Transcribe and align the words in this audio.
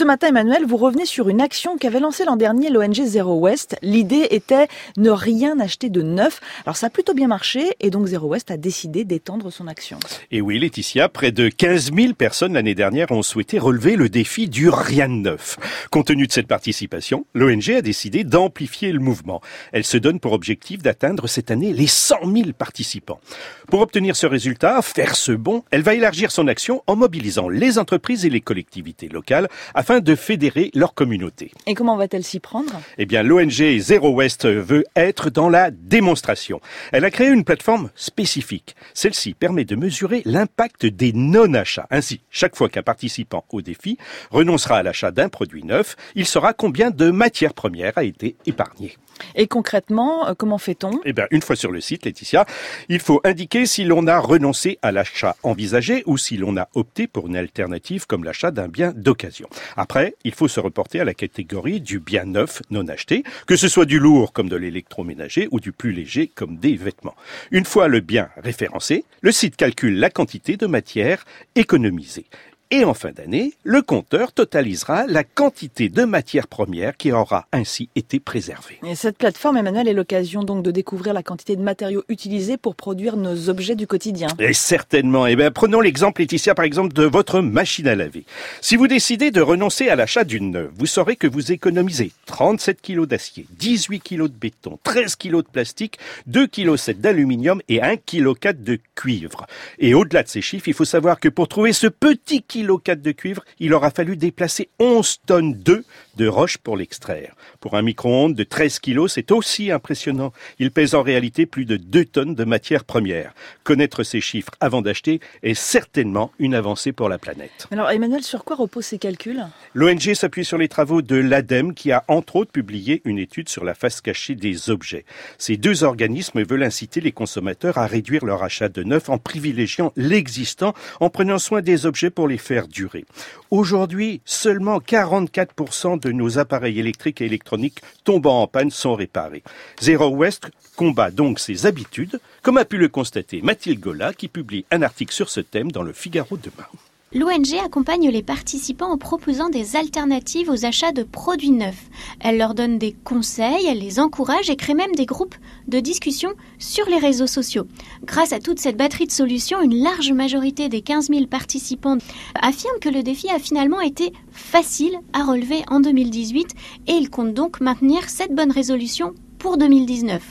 Ce 0.00 0.04
matin, 0.06 0.28
Emmanuel, 0.28 0.64
vous 0.64 0.78
revenez 0.78 1.04
sur 1.04 1.28
une 1.28 1.42
action 1.42 1.76
qu'avait 1.76 2.00
lancée 2.00 2.24
l'an 2.24 2.36
dernier 2.36 2.70
l'ONG 2.70 3.04
Zero 3.04 3.34
West. 3.34 3.76
L'idée 3.82 4.28
était 4.30 4.66
ne 4.96 5.10
rien 5.10 5.60
acheter 5.60 5.90
de 5.90 6.00
neuf. 6.00 6.40
Alors 6.64 6.78
ça 6.78 6.86
a 6.86 6.88
plutôt 6.88 7.12
bien 7.12 7.28
marché 7.28 7.76
et 7.80 7.90
donc 7.90 8.06
Zero 8.06 8.28
West 8.28 8.50
a 8.50 8.56
décidé 8.56 9.04
d'étendre 9.04 9.52
son 9.52 9.66
action. 9.66 9.98
Et 10.30 10.40
oui, 10.40 10.58
Laetitia, 10.58 11.10
près 11.10 11.32
de 11.32 11.50
15 11.50 11.92
000 11.94 12.14
personnes 12.14 12.54
l'année 12.54 12.74
dernière 12.74 13.10
ont 13.10 13.20
souhaité 13.20 13.58
relever 13.58 13.94
le 13.94 14.08
défi 14.08 14.48
du 14.48 14.70
rien 14.70 15.06
de 15.06 15.16
neuf. 15.16 15.58
Compte 15.90 16.06
tenu 16.06 16.26
de 16.26 16.32
cette 16.32 16.46
participation, 16.46 17.26
l'ONG 17.34 17.68
a 17.68 17.82
décidé 17.82 18.24
d'amplifier 18.24 18.92
le 18.92 19.00
mouvement. 19.00 19.42
Elle 19.72 19.84
se 19.84 19.98
donne 19.98 20.18
pour 20.18 20.32
objectif 20.32 20.80
d'atteindre 20.80 21.26
cette 21.26 21.50
année 21.50 21.74
les 21.74 21.86
100 21.86 22.20
000 22.24 22.52
participants. 22.56 23.20
Pour 23.68 23.82
obtenir 23.82 24.16
ce 24.16 24.26
résultat, 24.26 24.80
faire 24.80 25.14
ce 25.14 25.32
bon, 25.32 25.62
elle 25.70 25.82
va 25.82 25.92
élargir 25.92 26.30
son 26.30 26.48
action 26.48 26.82
en 26.86 26.96
mobilisant 26.96 27.50
les 27.50 27.78
entreprises 27.78 28.24
et 28.24 28.30
les 28.30 28.40
collectivités 28.40 29.10
locales 29.10 29.50
afin 29.74 29.89
de 29.98 30.14
fédérer 30.14 30.70
leur 30.74 30.94
communauté. 30.94 31.50
Et 31.66 31.74
comment 31.74 31.96
va-t-elle 31.96 32.22
s'y 32.22 32.38
prendre? 32.38 32.80
Eh 32.98 33.06
bien, 33.06 33.24
l'ONG 33.24 33.78
Zero 33.78 34.10
West 34.10 34.46
veut 34.46 34.84
être 34.94 35.30
dans 35.30 35.48
la 35.48 35.72
démonstration. 35.72 36.60
Elle 36.92 37.04
a 37.04 37.10
créé 37.10 37.28
une 37.28 37.42
plateforme 37.42 37.90
spécifique. 37.96 38.76
Celle-ci 38.94 39.34
permet 39.34 39.64
de 39.64 39.74
mesurer 39.74 40.22
l'impact 40.24 40.86
des 40.86 41.12
non-achats. 41.12 41.88
Ainsi, 41.90 42.20
chaque 42.30 42.54
fois 42.54 42.68
qu'un 42.68 42.82
participant 42.82 43.44
au 43.50 43.62
défi 43.62 43.98
renoncera 44.30 44.76
à 44.76 44.82
l'achat 44.84 45.10
d'un 45.10 45.28
produit 45.28 45.64
neuf, 45.64 45.96
il 46.14 46.26
saura 46.26 46.52
combien 46.52 46.90
de 46.90 47.10
matières 47.10 47.54
premières 47.54 47.96
a 47.96 48.04
été 48.04 48.36
épargné. 48.46 48.96
Et 49.34 49.46
concrètement, 49.46 50.28
euh, 50.28 50.34
comment 50.34 50.58
fait-on? 50.58 51.00
Eh 51.04 51.12
bien, 51.12 51.26
une 51.30 51.42
fois 51.42 51.56
sur 51.56 51.70
le 51.70 51.80
site, 51.80 52.04
Laetitia, 52.04 52.46
il 52.88 53.00
faut 53.00 53.20
indiquer 53.24 53.66
si 53.66 53.84
l'on 53.84 54.06
a 54.06 54.18
renoncé 54.18 54.78
à 54.82 54.92
l'achat 54.92 55.36
envisagé 55.42 56.02
ou 56.06 56.16
si 56.18 56.36
l'on 56.36 56.56
a 56.56 56.68
opté 56.74 57.06
pour 57.06 57.26
une 57.26 57.36
alternative 57.36 58.06
comme 58.06 58.24
l'achat 58.24 58.50
d'un 58.50 58.68
bien 58.68 58.92
d'occasion. 58.94 59.48
Après, 59.80 60.14
il 60.24 60.34
faut 60.34 60.46
se 60.46 60.60
reporter 60.60 61.00
à 61.00 61.04
la 61.06 61.14
catégorie 61.14 61.80
du 61.80 62.00
bien 62.00 62.26
neuf 62.26 62.60
non 62.70 62.86
acheté, 62.88 63.24
que 63.46 63.56
ce 63.56 63.66
soit 63.66 63.86
du 63.86 63.98
lourd 63.98 64.34
comme 64.34 64.50
de 64.50 64.56
l'électroménager 64.56 65.48
ou 65.52 65.58
du 65.58 65.72
plus 65.72 65.92
léger 65.92 66.26
comme 66.26 66.58
des 66.58 66.76
vêtements. 66.76 67.14
Une 67.50 67.64
fois 67.64 67.88
le 67.88 68.00
bien 68.00 68.28
référencé, 68.36 69.06
le 69.22 69.32
site 69.32 69.56
calcule 69.56 69.98
la 69.98 70.10
quantité 70.10 70.58
de 70.58 70.66
matière 70.66 71.24
économisée. 71.54 72.26
Et 72.72 72.84
en 72.84 72.94
fin 72.94 73.10
d'année, 73.10 73.54
le 73.64 73.82
compteur 73.82 74.30
totalisera 74.30 75.04
la 75.08 75.24
quantité 75.24 75.88
de 75.88 76.04
matières 76.04 76.46
premières 76.46 76.96
qui 76.96 77.10
aura 77.10 77.48
ainsi 77.50 77.88
été 77.96 78.20
préservée. 78.20 78.78
Et 78.86 78.94
cette 78.94 79.18
plateforme, 79.18 79.56
Emmanuel, 79.56 79.88
est 79.88 79.92
l'occasion 79.92 80.44
donc 80.44 80.62
de 80.62 80.70
découvrir 80.70 81.12
la 81.12 81.24
quantité 81.24 81.56
de 81.56 81.62
matériaux 81.62 82.04
utilisés 82.08 82.56
pour 82.56 82.76
produire 82.76 83.16
nos 83.16 83.48
objets 83.48 83.74
du 83.74 83.88
quotidien. 83.88 84.28
Et 84.38 84.52
certainement. 84.52 85.26
Eh 85.26 85.34
bien, 85.34 85.50
prenons 85.50 85.80
l'exemple, 85.80 86.20
Laetitia, 86.20 86.54
par 86.54 86.64
exemple, 86.64 86.92
de 86.92 87.02
votre 87.02 87.40
machine 87.40 87.88
à 87.88 87.96
laver. 87.96 88.24
Si 88.60 88.76
vous 88.76 88.86
décidez 88.86 89.32
de 89.32 89.40
renoncer 89.40 89.88
à 89.88 89.96
l'achat 89.96 90.22
d'une 90.22 90.52
neuve, 90.52 90.70
vous 90.76 90.86
saurez 90.86 91.16
que 91.16 91.26
vous 91.26 91.50
économisez 91.50 92.12
37 92.26 92.80
kg 92.82 93.04
d'acier, 93.04 93.46
18 93.58 93.98
kg 93.98 94.22
de 94.22 94.28
béton, 94.28 94.78
13 94.84 95.16
kg 95.16 95.38
de 95.38 95.48
plastique, 95.52 95.98
2 96.28 96.46
kg 96.46 96.76
d'aluminium 96.92 97.60
et 97.68 97.82
1 97.82 97.96
kg 97.96 98.52
de 98.52 98.78
cuivre. 98.94 99.48
Et 99.80 99.92
au-delà 99.92 100.22
de 100.22 100.28
ces 100.28 100.40
chiffres, 100.40 100.68
il 100.68 100.74
faut 100.74 100.84
savoir 100.84 101.18
que 101.18 101.28
pour 101.28 101.48
trouver 101.48 101.72
ce 101.72 101.88
petit 101.88 102.42
kilo 102.42 102.59
4 102.78 103.02
de 103.02 103.12
cuivre, 103.12 103.44
il 103.58 103.74
aura 103.74 103.90
fallu 103.90 104.16
déplacer 104.16 104.68
11 104.78 105.20
tonnes 105.26 105.54
d'œufs 105.54 105.84
de 106.16 106.26
roche 106.26 106.58
pour 106.58 106.76
l'extraire. 106.76 107.34
Pour 107.60 107.76
un 107.76 107.82
micro-ondes 107.82 108.34
de 108.34 108.44
13 108.44 108.78
kilos, 108.78 109.12
c'est 109.14 109.32
aussi 109.32 109.70
impressionnant. 109.70 110.32
Il 110.58 110.70
pèse 110.70 110.94
en 110.94 111.02
réalité 111.02 111.46
plus 111.46 111.64
de 111.64 111.76
2 111.76 112.04
tonnes 112.04 112.34
de 112.34 112.44
matières 112.44 112.84
premières. 112.84 113.32
Connaître 113.64 114.02
ces 114.02 114.20
chiffres 114.20 114.52
avant 114.60 114.82
d'acheter 114.82 115.20
est 115.42 115.54
certainement 115.54 116.32
une 116.38 116.54
avancée 116.54 116.92
pour 116.92 117.08
la 117.08 117.18
planète. 117.18 117.68
Alors 117.70 117.90
Emmanuel, 117.90 118.22
sur 118.22 118.44
quoi 118.44 118.56
reposent 118.56 118.86
ces 118.86 118.98
calculs? 118.98 119.44
L'ONG 119.74 120.14
s'appuie 120.14 120.44
sur 120.44 120.58
les 120.58 120.68
travaux 120.68 121.02
de 121.02 121.16
l'ADEME 121.16 121.74
qui 121.74 121.92
a 121.92 122.04
entre 122.08 122.36
autres 122.36 122.52
publié 122.52 123.02
une 123.04 123.18
étude 123.18 123.48
sur 123.48 123.64
la 123.64 123.74
face 123.74 124.00
cachée 124.00 124.34
des 124.34 124.70
objets. 124.70 125.04
Ces 125.38 125.56
deux 125.56 125.84
organismes 125.84 126.42
veulent 126.42 126.62
inciter 126.62 127.00
les 127.00 127.12
consommateurs 127.12 127.78
à 127.78 127.86
réduire 127.86 128.24
leur 128.24 128.42
achat 128.42 128.68
de 128.68 128.82
neuf 128.82 129.08
en 129.08 129.18
privilégiant 129.18 129.92
l'existant, 129.96 130.74
en 131.00 131.10
prenant 131.10 131.38
soin 131.38 131.62
des 131.62 131.86
objets 131.86 132.10
pour 132.10 132.28
les 132.28 132.38
faire 132.50 132.66
durer. 132.66 133.04
Aujourd'hui, 133.52 134.22
seulement 134.24 134.78
44% 134.80 136.00
de 136.00 136.10
nos 136.10 136.38
appareils 136.38 136.80
électriques 136.80 137.20
et 137.20 137.26
électroniques 137.26 137.80
tombant 138.02 138.42
en 138.42 138.48
panne 138.48 138.72
sont 138.72 138.96
réparés. 138.96 139.44
Zero 139.80 140.08
West 140.08 140.50
combat 140.74 141.12
donc 141.12 141.38
ses 141.38 141.66
habitudes, 141.66 142.18
comme 142.42 142.58
a 142.58 142.64
pu 142.64 142.76
le 142.76 142.88
constater 142.88 143.40
Mathilde 143.40 143.78
Gola 143.78 144.12
qui 144.12 144.26
publie 144.26 144.64
un 144.72 144.82
article 144.82 145.14
sur 145.14 145.30
ce 145.30 145.38
thème 145.38 145.70
dans 145.70 145.84
le 145.84 145.92
Figaro 145.92 146.36
demain. 146.36 146.66
L'ONG 147.12 147.56
accompagne 147.64 148.08
les 148.08 148.22
participants 148.22 148.92
en 148.92 148.96
proposant 148.96 149.48
des 149.48 149.74
alternatives 149.74 150.48
aux 150.48 150.64
achats 150.64 150.92
de 150.92 151.02
produits 151.02 151.50
neufs. 151.50 151.90
Elle 152.20 152.38
leur 152.38 152.54
donne 152.54 152.78
des 152.78 152.92
conseils, 152.92 153.66
elle 153.66 153.80
les 153.80 153.98
encourage 153.98 154.48
et 154.48 154.54
crée 154.54 154.74
même 154.74 154.94
des 154.94 155.06
groupes 155.06 155.34
de 155.66 155.80
discussion 155.80 156.30
sur 156.60 156.88
les 156.88 156.98
réseaux 156.98 157.26
sociaux. 157.26 157.66
Grâce 158.04 158.32
à 158.32 158.38
toute 158.38 158.60
cette 158.60 158.76
batterie 158.76 159.06
de 159.06 159.10
solutions, 159.10 159.60
une 159.60 159.82
large 159.82 160.12
majorité 160.12 160.68
des 160.68 160.82
15 160.82 161.08
000 161.08 161.26
participants 161.26 161.98
affirment 162.40 162.78
que 162.80 162.88
le 162.88 163.02
défi 163.02 163.28
a 163.28 163.40
finalement 163.40 163.80
été 163.80 164.12
facile 164.30 164.96
à 165.12 165.24
relever 165.24 165.64
en 165.66 165.80
2018 165.80 166.54
et 166.86 166.92
ils 166.92 167.10
comptent 167.10 167.34
donc 167.34 167.60
maintenir 167.60 168.08
cette 168.08 168.36
bonne 168.36 168.52
résolution 168.52 169.14
pour 169.40 169.56
2019. 169.56 170.22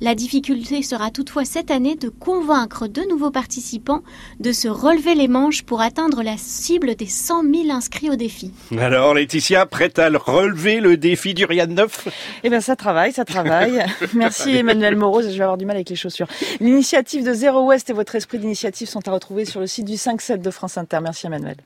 La 0.00 0.14
difficulté 0.14 0.82
sera 0.82 1.10
toutefois 1.10 1.44
cette 1.44 1.70
année 1.70 1.94
de 1.94 2.08
convaincre 2.08 2.88
de 2.88 3.02
nouveaux 3.08 3.30
participants 3.30 4.02
de 4.40 4.50
se 4.52 4.66
relever 4.66 5.14
les 5.14 5.28
manches 5.28 5.62
pour 5.62 5.80
atteindre 5.80 6.22
la 6.22 6.36
cible 6.36 6.96
des 6.96 7.06
100 7.06 7.42
000 7.42 7.70
inscrits 7.70 8.10
au 8.10 8.16
défi. 8.16 8.52
Alors 8.78 9.14
Laetitia, 9.14 9.66
prête 9.66 9.98
à 9.98 10.08
relever 10.08 10.80
le 10.80 10.96
défi 10.96 11.34
du 11.34 11.44
Rien 11.44 11.66
Neuf? 11.66 12.08
Eh 12.42 12.50
bien 12.50 12.60
ça 12.60 12.76
travaille, 12.76 13.12
ça 13.12 13.24
travaille. 13.24 13.84
Merci 14.14 14.56
Emmanuel 14.56 14.96
Moreau, 14.96 15.22
je 15.22 15.28
vais 15.28 15.42
avoir 15.42 15.58
du 15.58 15.66
mal 15.66 15.76
avec 15.76 15.90
les 15.90 15.96
chaussures. 15.96 16.26
L'initiative 16.60 17.24
de 17.24 17.32
Zero 17.32 17.66
West 17.66 17.90
et 17.90 17.92
votre 17.92 18.14
esprit 18.14 18.38
d'initiative 18.38 18.88
sont 18.88 19.06
à 19.06 19.12
retrouver 19.12 19.44
sur 19.44 19.60
le 19.60 19.66
site 19.66 19.86
du 19.86 19.94
5-7 19.94 20.40
de 20.40 20.50
France 20.50 20.78
Inter. 20.78 20.98
Merci 21.02 21.26
Emmanuel. 21.26 21.56